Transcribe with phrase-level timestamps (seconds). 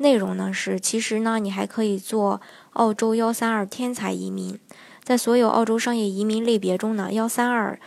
[0.00, 2.40] 内容呢是，其实呢，你还可以做
[2.72, 4.58] 澳洲幺三二天才移民，
[5.02, 7.78] 在所有澳洲商业移民类别中呢，幺三二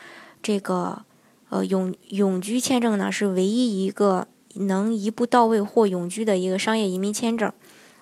[0.42, 1.04] 这个。
[1.50, 7.54] 呃，永永居签证呢是唯一一个能一步到位或永居的一个商业移民签证，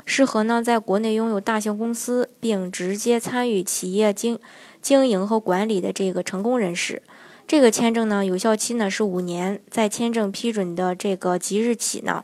[0.05, 4.39] 适合呢在国内拥有大型公司并直接参与企业经
[4.81, 7.03] 经营和管理的这个成功人士。
[7.45, 12.23] 这个签证呢有效期呢是五年，在签证批准的这个即日起呢，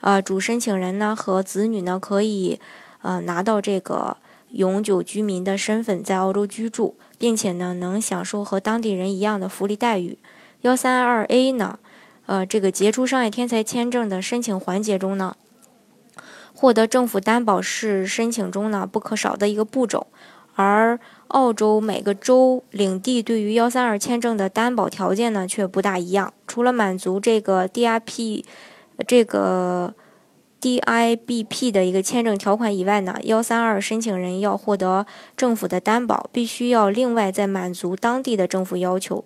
[0.00, 2.60] 呃，主申请人呢和子女呢可以
[3.02, 4.16] 呃拿到这个
[4.50, 10.18] 永久居民的身份在澳洲居住，并且呢能享受和当地人一样的福利待遇。
[10.62, 11.78] 幺三二 A 呢，
[12.26, 15.36] 呃，这个杰出商业天才签证的申请环节中呢，
[16.54, 20.06] 获得政府担保是申请中呢不可少的一个步骤。
[20.54, 26.32] 而澳洲每个州领地对于幺三二签证的担保条件呢却不大一样。
[26.46, 28.42] 除了满足这个 DIP
[29.04, 29.94] 这个
[30.60, 39.24] DIBP 的一个签证条款以外呢，幺三二申请人要获得政府的担保，必须要另外再满足当地的政府要求。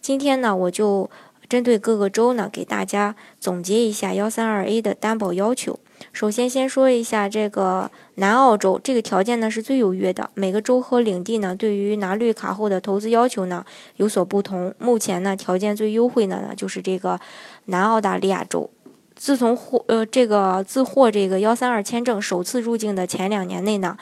[0.00, 1.08] 今天呢，我就
[1.48, 5.78] 针对各个州呢，给大家总结一下幺三二 A 的担保要求。
[6.12, 10.28] 首先，先说一下这个南澳洲，这个条件呢是最优越的。
[10.34, 13.64] 每个州和领地呢，对于拿绿卡后的投资要求呢
[13.96, 14.74] 有所不同。
[14.78, 17.18] 目前呢，条件最优惠的呢就是这个
[17.66, 18.68] 南澳大利亚州。
[19.16, 23.96] 自从获呃这个自获这个幺三二签证首次入境的前两年内呢。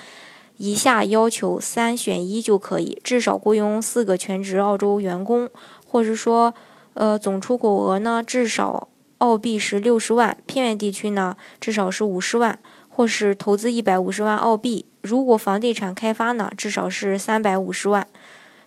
[0.59, 5.49] 以下要求三选一就可以，至少雇佣四个全职澳洲员工，
[5.85, 6.55] 或是说，
[6.95, 14.85] 呃，总出口额呢至少澳币是六十万，偏远地区呢至少是五十万，或是投资一百五十万澳币。
[15.01, 18.07] 如果房地产开发呢，至少是三百五十万。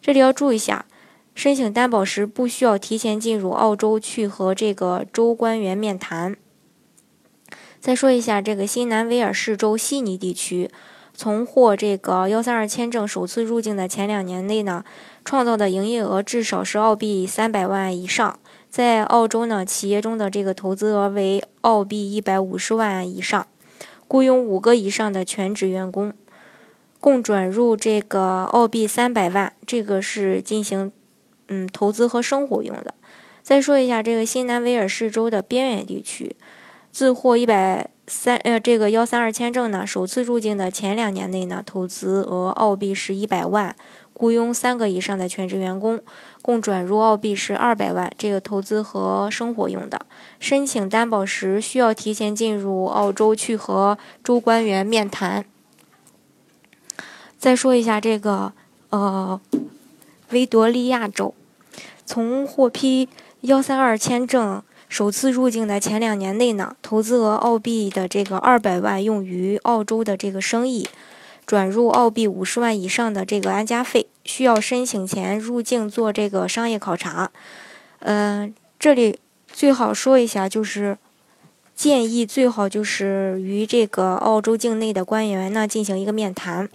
[0.02, 0.86] 这里要注意一下，
[1.36, 6.36] 申请担保时不需要提前进入澳洲去和这个州官员面谈。
[7.80, 10.72] 再说一下这个新南威尔士州悉尼地区。
[11.18, 14.84] 从获这个幺三二签证首次入境的前两年内呢，
[15.24, 18.38] 创造的营业额至少是澳币三百万以上。
[18.70, 23.48] 在澳洲呢，企业中的这个投资额为澳币一百五十万以上，
[24.10, 26.12] 雇佣五个以上的全职员工，
[27.00, 30.92] 共转入这个澳币三百万，这个是进行
[31.48, 32.94] 嗯投资和生活用的。
[33.42, 36.36] 再说一下这个新南威尔士州的边远地区，
[36.92, 37.90] 自获一百。
[38.08, 43.76] 三呃，这个幺三二签证呢，首次入境的前两年内呢，投资额澳币是一百万，
[44.14, 46.00] 雇佣三个以上的全职员工，
[46.44, 50.06] 共转入澳币是二百万，这个投资和生活用的。
[50.40, 55.44] 申请担保时需要提前进入澳洲去和州官员面谈。
[57.40, 58.54] 再说一下这个
[58.92, 59.42] 呃，
[60.32, 61.34] 维多利亚州，
[62.06, 63.10] 从获批
[63.42, 64.64] 幺三二签证。
[64.88, 70.88] 首次入境的前两年内呢，投资额澳币的这个二百万用于澳洲的这个生意，
[71.46, 77.32] 转入澳币五十万以上的这个安家费，需要申请前入境做这个商业考察。
[78.00, 79.20] 嗯，这里
[79.52, 80.98] 最好说一下，就是
[81.76, 86.70] 建议最好就是与这个澳洲境内的官员呢进行一个面谈。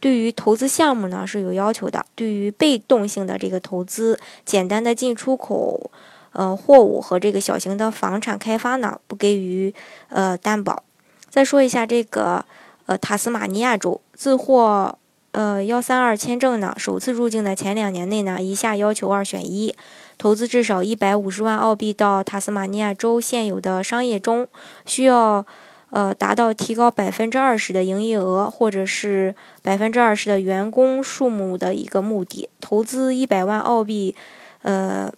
[0.00, 5.90] 对于投资项目呢是有要求的，对于被动性的这个投资，简单的进出口。
[6.32, 9.72] 呃，货物和这个小型的房产开发呢，不给予
[10.10, 10.82] 呃担保。
[11.30, 12.44] 再说一下这个
[12.84, 14.98] 呃塔斯马尼亚州自获
[15.36, 19.76] 呃幺三二签证呢，首次入境的前两年内呢，以下要求二选一：
[20.16, 24.48] 投资至少一百五十万澳币到塔斯马尼亚州现有的商业中，
[24.86, 25.44] 需要
[25.90, 34.16] 呃达到提高百分之二十的营业额，或者是百分之二十的员工数目的一个目的，投资一百万澳币，
[34.62, 35.12] 呃。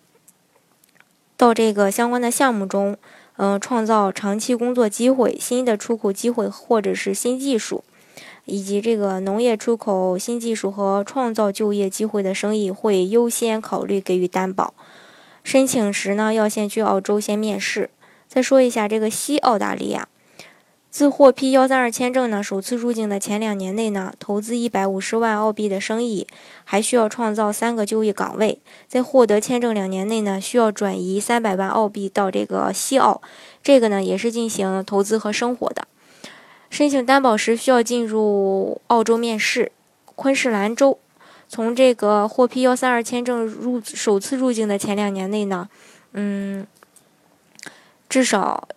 [1.37, 2.97] 到这个相关的项目中，
[3.37, 7.85] 嗯，创造长期工作机会、新的出口机会或者是新技术，
[8.49, 14.75] 以及这个农业出口新技术和创造就业机会的生意，会优先考虑给予担保。
[15.45, 17.91] 申请时呢，要先去澳洲先面试。
[18.27, 20.09] 再说一下这个西澳大利亚。
[20.91, 26.27] 自获批幺三二签证呢，首次入境的前两年内呢，投资一百五十万澳币的生意，
[26.65, 28.59] 还需要创造三个就业岗位。
[28.89, 33.21] 在获得签证两年内呢，需要转移三百万澳币到这个西澳，
[33.63, 35.87] 这个呢也是进行投资和生活的。
[36.71, 39.73] 申请担保时需要进入澳洲面试，
[40.15, 40.99] 昆士兰州。
[41.49, 45.69] 从这个获批幺三二签证入首次入境的前两年内呢，
[46.13, 46.67] 嗯，
[48.07, 48.69] 至少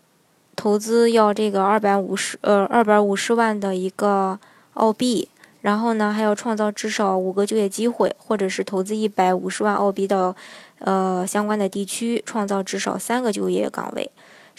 [0.56, 4.40] 投资要这个二百五十呃二百五十万的一个
[4.76, 5.28] 澳币，
[5.60, 10.34] 然后呢还要创造至少五个就业机会，或者是投资一百五十万澳币到
[10.80, 14.10] 呃相关的地区，创造至少三个就业岗位。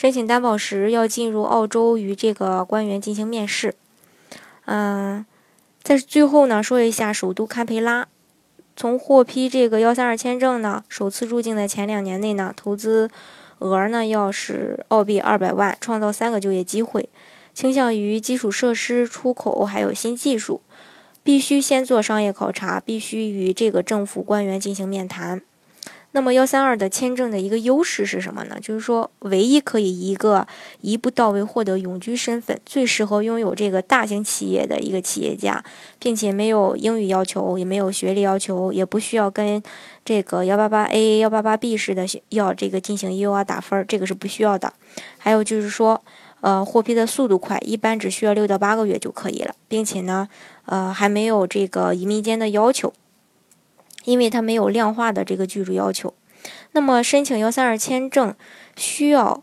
[0.03, 3.77] 申请担保时要进入澳洲与这个官员进行面试，
[4.65, 5.25] 嗯。
[5.81, 8.09] 在最后呢，说一下首都堪培拉，
[8.75, 13.09] 从获批这个幺三二签证呢，首次入境的前两年内呢，投资
[13.61, 17.09] 额呢要是澳币二百万，创造三个就业机会，
[17.55, 20.63] 倾向于基础设施、出口还有新技术，
[21.23, 25.43] 必须先做商业考察，必须与这个政府官员进行面谈。
[26.15, 28.59] 那么幺三二的签证的一个优势是什么呢？
[28.61, 30.47] 就是说，唯一可以一个
[30.83, 35.65] 一步到位获得永居身份，最适合拥有这个大型企业的一个企业家，
[35.99, 39.63] 并且没有英语要求，也没有学历要求，也不需要跟
[40.05, 44.71] 这个幺八八 A、幺八八 B 似的要这个进行 U R 打分，这个是不需要的。
[45.17, 46.03] 还有就是说，
[46.43, 50.29] 呃，获批的速度快，一般只需要六到八个月就可以了，并且呢，
[50.67, 52.93] 呃，还没有这个移民间的要求。
[54.05, 56.13] 因为它没有量化的这个居住要求，
[56.73, 58.35] 那么申请幺三二签证
[58.77, 59.43] 需要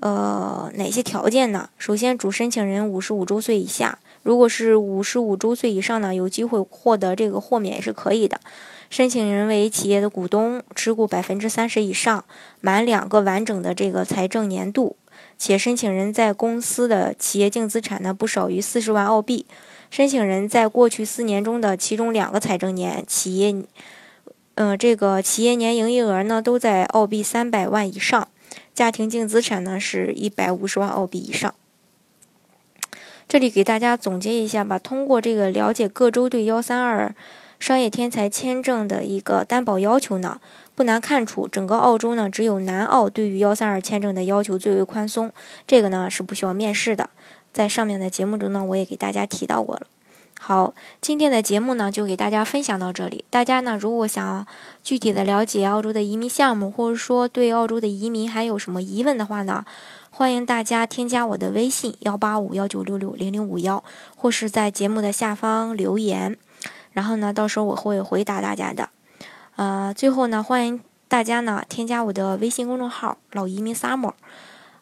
[0.00, 1.70] 呃哪些条件呢？
[1.78, 8.40] 首先，主申请人五十五周岁以下，如果是五十五周岁以上呢，有机会获得这个豁免也是可以的。
[8.88, 12.24] 申请人为企业的股东，持股百分之三十以上，
[12.60, 14.96] 满两个完整的这个财政年度，
[15.38, 19.46] 且申请人在公司的企业净资产呢不少于四十万澳币。
[19.90, 23.54] 申请人在过去四年中的其中两个财政年，企业。
[24.62, 28.28] 嗯，这个企业年营业额呢都在澳币三百万以上，
[28.74, 31.54] 家庭净资产呢是一百五十万澳币以上。
[33.26, 34.78] 这里给大家总结一下吧。
[34.78, 37.14] 通过这个了解各州对幺三二
[37.58, 40.38] 商业天才签证的一个担保要求呢，
[40.74, 45.32] 不难看出，整个澳洲呢只有南澳对于幺三二签证的要求最为宽松，
[45.66, 47.08] 这个呢是不需要面试的。
[47.50, 49.86] 在上面的节目中呢，我也给大家提到过了。
[50.42, 50.72] 好，
[51.02, 53.26] 今天的节目呢就给大家分享到这里。
[53.28, 54.46] 大家呢如果想
[54.82, 59.66] 具体的了解澳洲的移民项目，或者说对澳洲的移民还有什么疑问的话呢，
[60.10, 63.84] 欢迎大家添加我的微信幺八五幺九六六零零五幺，
[64.16, 66.38] 或是在节目的下方留言，
[66.92, 68.88] 然后呢到时候我会回答大家的。
[69.56, 74.14] 呃，最后呢欢迎大家呢添加我的微信公众号老移民 summer。